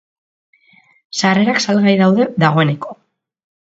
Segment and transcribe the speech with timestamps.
[1.21, 3.01] Sarrerak salgai daude dagoeneko.